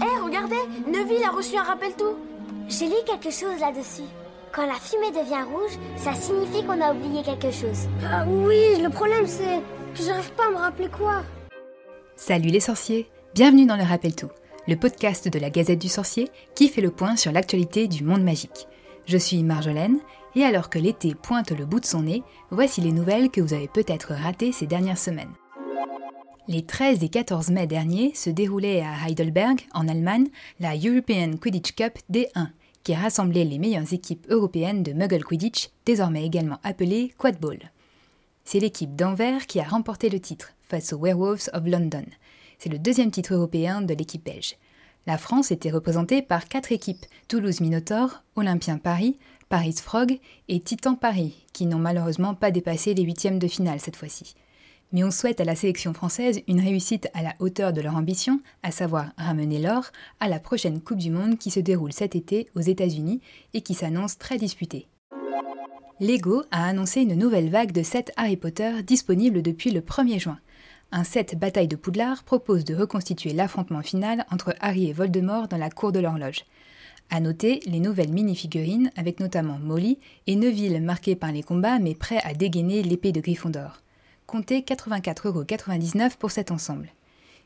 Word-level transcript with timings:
Hé, 0.00 0.22
regardez 0.24 0.56
Neville 0.86 1.24
a 1.24 1.30
reçu 1.30 1.56
un 1.56 1.62
rappel 1.62 1.92
tout 1.98 2.16
J'ai 2.68 2.86
lu 2.86 2.94
quelque 3.06 3.30
chose 3.30 3.60
là-dessus. 3.60 4.08
Quand 4.50 4.66
la 4.66 4.74
fumée 4.74 5.10
devient 5.10 5.42
rouge, 5.42 5.78
ça 5.96 6.14
signifie 6.14 6.64
qu'on 6.64 6.80
a 6.80 6.92
oublié 6.92 7.22
quelque 7.22 7.50
chose. 7.50 7.88
Ah 8.10 8.24
oui, 8.26 8.80
le 8.80 8.88
problème 8.88 9.26
c'est 9.26 9.60
que 9.94 10.02
j'arrive 10.02 10.32
pas 10.32 10.46
à 10.46 10.50
me 10.50 10.56
rappeler 10.56 10.88
quoi. 10.88 11.22
Salut 12.16 12.48
les 12.48 12.60
sorciers 12.60 13.10
Bienvenue 13.34 13.66
dans 13.66 13.76
le 13.76 13.82
Rappel 13.82 14.14
Tout, 14.14 14.30
le 14.66 14.76
podcast 14.76 15.28
de 15.28 15.38
la 15.38 15.50
Gazette 15.50 15.78
du 15.78 15.88
Sorcier 15.88 16.28
qui 16.54 16.68
fait 16.68 16.80
le 16.80 16.90
point 16.90 17.16
sur 17.16 17.32
l'actualité 17.32 17.86
du 17.86 18.02
monde 18.02 18.22
magique. 18.22 18.68
Je 19.04 19.18
suis 19.18 19.42
Marjolaine, 19.42 19.98
et 20.36 20.44
alors 20.44 20.70
que 20.70 20.78
l'été 20.78 21.14
pointe 21.14 21.50
le 21.50 21.66
bout 21.66 21.80
de 21.80 21.86
son 21.86 22.02
nez, 22.02 22.22
voici 22.50 22.80
les 22.80 22.92
nouvelles 22.92 23.30
que 23.30 23.40
vous 23.40 23.52
avez 23.52 23.68
peut-être 23.68 24.12
ratées 24.12 24.52
ces 24.52 24.66
dernières 24.66 24.98
semaines. 24.98 25.32
Les 26.52 26.66
13 26.66 27.02
et 27.02 27.08
14 27.08 27.48
mai 27.48 27.66
dernier 27.66 28.14
se 28.14 28.28
déroulait 28.28 28.82
à 28.82 29.08
Heidelberg, 29.08 29.62
en 29.72 29.88
Allemagne, 29.88 30.28
la 30.60 30.76
European 30.76 31.38
Quidditch 31.40 31.72
Cup 31.72 31.98
D1, 32.12 32.48
qui 32.82 32.94
rassemblait 32.94 33.46
les 33.46 33.58
meilleures 33.58 33.90
équipes 33.94 34.26
européennes 34.28 34.82
de 34.82 34.92
Muggle 34.92 35.24
Quidditch, 35.24 35.70
désormais 35.86 36.26
également 36.26 36.58
appelée 36.62 37.14
Quadball. 37.16 37.58
C'est 38.44 38.60
l'équipe 38.60 38.94
d'Anvers 38.94 39.46
qui 39.46 39.60
a 39.60 39.64
remporté 39.64 40.10
le 40.10 40.20
titre 40.20 40.52
face 40.60 40.92
aux 40.92 40.98
Werewolves 40.98 41.48
of 41.54 41.64
London. 41.64 42.04
C'est 42.58 42.68
le 42.68 42.78
deuxième 42.78 43.10
titre 43.10 43.32
européen 43.32 43.80
de 43.80 43.94
l'équipe 43.94 44.22
belge. 44.22 44.56
La 45.06 45.16
France 45.16 45.52
était 45.52 45.70
représentée 45.70 46.20
par 46.20 46.48
quatre 46.48 46.70
équipes 46.70 47.06
Toulouse 47.28 47.62
Minotaur, 47.62 48.24
Olympien 48.36 48.76
Paris, 48.76 49.16
Paris 49.48 49.76
Frog 49.82 50.18
et 50.48 50.60
Titan 50.60 50.96
Paris, 50.96 51.46
qui 51.54 51.64
n'ont 51.64 51.78
malheureusement 51.78 52.34
pas 52.34 52.50
dépassé 52.50 52.92
les 52.92 53.04
huitièmes 53.04 53.38
de 53.38 53.48
finale 53.48 53.80
cette 53.80 53.96
fois-ci. 53.96 54.34
Mais 54.92 55.04
on 55.04 55.10
souhaite 55.10 55.40
à 55.40 55.44
la 55.44 55.56
sélection 55.56 55.94
française 55.94 56.40
une 56.46 56.60
réussite 56.60 57.08
à 57.14 57.22
la 57.22 57.34
hauteur 57.38 57.72
de 57.72 57.80
leur 57.80 57.96
ambition, 57.96 58.40
à 58.62 58.70
savoir 58.70 59.12
ramener 59.16 59.58
l'or 59.58 59.86
à 60.20 60.28
la 60.28 60.38
prochaine 60.38 60.80
Coupe 60.80 60.98
du 60.98 61.10
Monde 61.10 61.38
qui 61.38 61.50
se 61.50 61.60
déroule 61.60 61.92
cet 61.92 62.14
été 62.14 62.48
aux 62.54 62.60
États-Unis 62.60 63.20
et 63.54 63.62
qui 63.62 63.74
s'annonce 63.74 64.18
très 64.18 64.36
disputée. 64.36 64.88
Lego 65.98 66.42
a 66.50 66.66
annoncé 66.66 67.02
une 67.02 67.14
nouvelle 67.14 67.48
vague 67.48 67.72
de 67.72 67.82
7 67.82 68.12
Harry 68.16 68.36
Potter 68.36 68.82
disponible 68.82 69.40
depuis 69.40 69.70
le 69.70 69.80
1er 69.80 70.18
juin. 70.18 70.38
Un 70.90 71.04
set 71.04 71.38
Bataille 71.38 71.68
de 71.68 71.76
Poudlard 71.76 72.22
propose 72.24 72.64
de 72.64 72.74
reconstituer 72.74 73.32
l'affrontement 73.32 73.82
final 73.82 74.26
entre 74.30 74.54
Harry 74.60 74.88
et 74.88 74.92
Voldemort 74.92 75.48
dans 75.48 75.56
la 75.56 75.70
cour 75.70 75.90
de 75.90 76.00
l'horloge. 76.00 76.44
À 77.08 77.20
noter 77.20 77.60
les 77.66 77.80
nouvelles 77.80 78.12
mini-figurines 78.12 78.90
avec 78.96 79.20
notamment 79.20 79.58
Molly 79.58 79.98
et 80.26 80.36
Neville 80.36 80.82
marqués 80.82 81.16
par 81.16 81.32
les 81.32 81.42
combats 81.42 81.78
mais 81.78 81.94
prêts 81.94 82.20
à 82.24 82.34
dégainer 82.34 82.82
l'épée 82.82 83.12
de 83.12 83.20
Gryffondor. 83.20 83.80
Comptez 84.26 84.60
84,99€ 84.60 86.16
pour 86.16 86.30
cet 86.30 86.50
ensemble. 86.50 86.92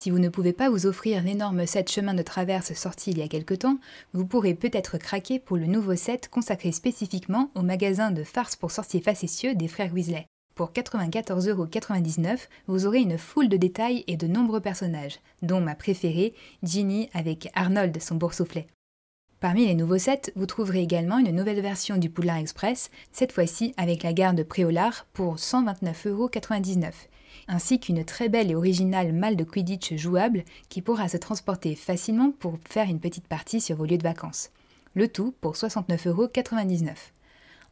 Si 0.00 0.10
vous 0.10 0.18
ne 0.18 0.28
pouvez 0.28 0.52
pas 0.52 0.68
vous 0.68 0.86
offrir 0.86 1.22
l'énorme 1.22 1.66
set 1.66 1.90
chemin 1.90 2.12
de 2.12 2.22
traverse 2.22 2.74
sorti 2.74 3.12
il 3.12 3.18
y 3.18 3.22
a 3.22 3.28
quelque 3.28 3.54
temps, 3.54 3.78
vous 4.12 4.26
pourrez 4.26 4.54
peut-être 4.54 4.98
craquer 4.98 5.38
pour 5.38 5.56
le 5.56 5.66
nouveau 5.66 5.96
set 5.96 6.28
consacré 6.28 6.72
spécifiquement 6.72 7.50
au 7.54 7.62
magasin 7.62 8.10
de 8.10 8.22
farce 8.22 8.56
pour 8.56 8.70
sorciers 8.70 9.00
facétieux 9.00 9.54
des 9.54 9.68
frères 9.68 9.94
Weasley. 9.94 10.26
Pour 10.54 10.72
94,99€, 10.72 12.48
vous 12.66 12.86
aurez 12.86 13.00
une 13.00 13.18
foule 13.18 13.48
de 13.48 13.56
détails 13.56 14.04
et 14.06 14.16
de 14.16 14.26
nombreux 14.26 14.60
personnages, 14.60 15.20
dont 15.42 15.60
ma 15.60 15.74
préférée, 15.74 16.34
Ginny 16.62 17.08
avec 17.14 17.48
Arnold, 17.54 18.00
son 18.00 18.16
boursouflet. 18.16 18.66
Parmi 19.44 19.66
les 19.66 19.74
nouveaux 19.74 19.98
sets, 19.98 20.32
vous 20.36 20.46
trouverez 20.46 20.80
également 20.80 21.18
une 21.18 21.30
nouvelle 21.30 21.60
version 21.60 21.98
du 21.98 22.08
Poudlard 22.08 22.38
Express, 22.38 22.90
cette 23.12 23.30
fois-ci 23.30 23.74
avec 23.76 24.02
la 24.02 24.14
gare 24.14 24.32
de 24.32 24.42
Préolard 24.42 25.04
pour 25.12 25.36
129,99€, 25.36 26.90
ainsi 27.48 27.78
qu'une 27.78 28.06
très 28.06 28.30
belle 28.30 28.50
et 28.50 28.54
originale 28.54 29.12
malle 29.12 29.36
de 29.36 29.44
Quidditch 29.44 29.96
jouable 29.96 30.44
qui 30.70 30.80
pourra 30.80 31.10
se 31.10 31.18
transporter 31.18 31.74
facilement 31.74 32.30
pour 32.30 32.56
faire 32.66 32.88
une 32.88 33.00
petite 33.00 33.28
partie 33.28 33.60
sur 33.60 33.76
vos 33.76 33.84
lieux 33.84 33.98
de 33.98 34.02
vacances. 34.02 34.48
Le 34.94 35.08
tout 35.08 35.34
pour 35.42 35.56
69,99€. 35.56 36.94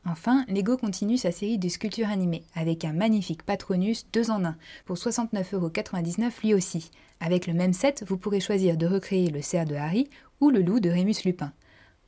Enfin, 0.05 0.45
Lego 0.49 0.77
continue 0.77 1.17
sa 1.17 1.33
série 1.33 1.57
de 1.57 1.71
sculptures 1.71 2.11
animées 2.11 2.45
avec 2.55 2.85
un 2.85 2.93
magnifique 2.93 3.45
Patronus 3.45 4.07
2 4.13 4.31
en 4.31 4.45
1 4.45 4.57
pour 4.85 4.97
69,99€ 4.97 6.33
lui 6.43 6.53
aussi. 6.53 6.91
Avec 7.21 7.47
le 7.47 7.55
même 7.55 7.73
set, 7.73 8.05
vous 8.07 8.19
pourrez 8.19 8.41
choisir 8.41 8.77
de 8.77 8.87
recréer 8.87 9.31
le 9.31 9.41
cerf 9.41 9.65
de 9.65 9.77
Harry 9.77 10.11
ou 10.41 10.51
le 10.51 10.61
loup 10.61 10.79
de 10.79 10.91
Rémus 10.91 11.25
Lupin. 11.25 11.53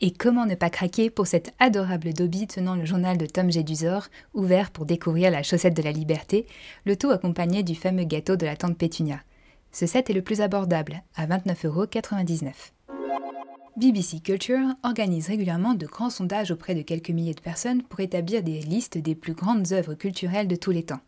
Et 0.00 0.10
comment 0.10 0.44
ne 0.44 0.54
pas 0.54 0.70
craquer 0.70 1.08
pour 1.08 1.26
cette 1.26 1.54
adorable 1.60 2.12
Dobby 2.12 2.46
tenant 2.46 2.74
le 2.74 2.84
journal 2.84 3.16
de 3.16 3.26
Tom 3.26 3.50
Jedusor, 3.50 4.08
ouvert 4.34 4.70
pour 4.70 4.86
découvrir 4.86 5.30
la 5.30 5.42
chaussette 5.42 5.76
de 5.76 5.82
la 5.82 5.92
liberté, 5.92 6.46
le 6.84 6.96
tout 6.96 7.10
accompagné 7.10 7.62
du 7.62 7.74
fameux 7.74 8.04
gâteau 8.04 8.36
de 8.36 8.44
la 8.44 8.56
tante 8.56 8.76
Pétunia. 8.76 9.20
Ce 9.70 9.86
set 9.86 10.10
est 10.10 10.14
le 10.14 10.22
plus 10.22 10.40
abordable, 10.40 11.02
à 11.14 11.26
29,99€. 11.26 12.52
BBC 13.76 14.20
Culture 14.20 14.68
organise 14.84 15.28
régulièrement 15.28 15.74
de 15.74 15.86
grands 15.86 16.10
sondages 16.10 16.50
auprès 16.50 16.74
de 16.74 16.82
quelques 16.82 17.10
milliers 17.10 17.34
de 17.34 17.40
personnes 17.40 17.82
pour 17.82 18.00
établir 18.00 18.42
des 18.42 18.60
listes 18.60 18.98
des 18.98 19.14
plus 19.14 19.34
grandes 19.34 19.72
œuvres 19.72 19.94
culturelles 19.94 20.48
de 20.48 20.56
tous 20.56 20.70
les 20.70 20.84
temps. 20.84 21.00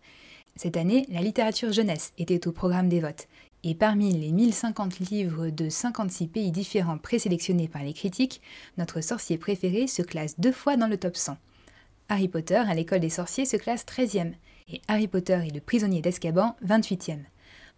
Cette 0.56 0.76
année, 0.76 1.06
la 1.10 1.20
littérature 1.20 1.72
jeunesse 1.72 2.12
était 2.18 2.48
au 2.48 2.52
programme 2.52 2.88
des 2.88 3.00
votes, 3.00 3.28
et 3.68 3.74
parmi 3.74 4.12
les 4.12 4.30
1050 4.30 5.00
livres 5.00 5.48
de 5.48 5.68
56 5.68 6.28
pays 6.28 6.52
différents 6.52 6.98
présélectionnés 6.98 7.66
par 7.66 7.82
les 7.82 7.94
critiques, 7.94 8.40
notre 8.78 9.00
sorcier 9.00 9.38
préféré 9.38 9.88
se 9.88 10.02
classe 10.02 10.38
deux 10.38 10.52
fois 10.52 10.76
dans 10.76 10.86
le 10.86 10.96
top 10.96 11.16
100. 11.16 11.36
Harry 12.08 12.28
Potter 12.28 12.54
à 12.58 12.74
l'école 12.74 13.00
des 13.00 13.10
sorciers 13.10 13.44
se 13.44 13.56
classe 13.56 13.84
13e, 13.84 14.34
et 14.68 14.80
Harry 14.86 15.08
Potter 15.08 15.40
et 15.44 15.50
le 15.50 15.58
prisonnier 15.58 16.00
d'Azkaban 16.00 16.54
28e. 16.64 17.18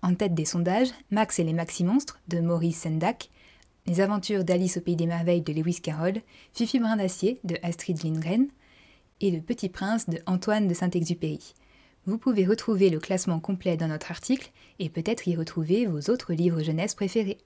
En 0.03 0.15
tête 0.15 0.35
des 0.35 0.45
sondages, 0.45 0.91
Max 1.11 1.39
et 1.39 1.45
les 1.45 1.55
Maxi-Monstres 1.55 2.21
de 2.29 2.41
Maurice 2.41 2.83
Sendak, 2.83 3.31
les 3.87 4.03
aventures 4.03 4.45
d'Alice 4.45 4.77
au 4.77 4.83
Pays 4.83 4.97
des 4.97 5.07
Merveilles 5.07 5.41
de 5.41 5.55
Lewis 5.55 5.81
Carroll, 5.81 6.21
Fifi 6.53 6.81
Brin 6.81 6.97
d'Acier 6.97 7.41
de 7.45 7.57
Astrid 7.63 8.05
Lindgren 8.05 8.49
et 9.23 9.31
Le 9.31 9.41
Petit 9.41 9.71
Prince 9.71 10.07
de 10.11 10.19
Antoine 10.27 10.69
de 10.69 10.75
Saint-Exupéry. 10.75 11.55
Vous 12.07 12.19
pouvez 12.19 12.47
retrouver 12.47 12.91
le 12.91 13.01
classement 13.01 13.41
complet 13.41 13.77
dans 13.77 13.89
notre 13.89 14.11
article 14.11 14.51
et 14.79 14.89
peut-être 14.89 15.29
y 15.29 15.37
retrouver 15.37 15.87
vos 15.87 16.11
autres 16.11 16.33
livres 16.33 16.63
jeunesse 16.63 16.95
préférés. 16.95 17.39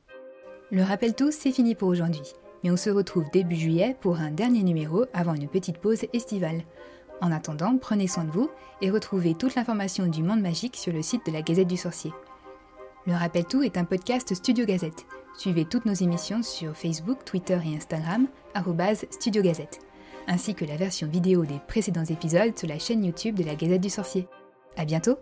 Le 0.71 0.83
rappel 0.83 1.15
tous, 1.15 1.33
c'est 1.33 1.53
fini 1.53 1.75
pour 1.75 1.89
aujourd'hui, 1.89 2.23
mais 2.63 2.71
on 2.71 2.77
se 2.77 2.91
retrouve 2.91 3.31
début 3.33 3.57
juillet 3.57 3.97
pour 4.01 4.17
un 4.17 4.31
dernier 4.31 4.63
numéro 4.63 5.05
avant 5.13 5.35
une 5.35 5.49
petite 5.49 5.79
pause 5.79 6.07
estivale. 6.13 6.63
En 7.21 7.31
attendant, 7.31 7.77
prenez 7.77 8.09
soin 8.09 8.25
de 8.25 8.31
vous 8.31 8.51
et 8.81 8.91
retrouvez 8.91 9.35
toute 9.35 9.55
l'information 9.55 10.07
du 10.07 10.23
monde 10.23 10.41
magique 10.41 10.77
sur 10.77 10.93
le 10.93 11.03
site 11.03 11.27
de 11.27 11.33
la 11.33 11.43
Gazette 11.43 11.69
du 11.69 11.77
Sorcier. 11.77 12.13
Le 13.07 13.15
Rappel 13.15 13.45
Tout 13.45 13.63
est 13.63 13.77
un 13.77 13.85
podcast 13.85 14.35
Studio 14.35 14.65
Gazette. 14.65 15.07
Suivez 15.37 15.65
toutes 15.65 15.87
nos 15.87 15.95
émissions 15.95 16.43
sur 16.43 16.77
Facebook, 16.77 17.25
Twitter 17.25 17.59
et 17.65 17.77
Instagram, 17.77 18.29
Studio 19.11 19.43
Gazette, 19.43 19.81
ainsi 20.27 20.55
que 20.55 20.65
la 20.65 20.77
version 20.77 21.09
vidéo 21.09 21.45
des 21.45 21.59
précédents 21.67 22.05
épisodes 22.05 22.57
sur 22.57 22.69
la 22.69 22.79
chaîne 22.79 23.05
YouTube 23.05 23.35
de 23.35 23.45
la 23.45 23.57
Gazette 23.57 23.81
du 23.81 23.91
Sorcier. 23.91 24.29
À 24.77 24.85
bientôt! 24.85 25.19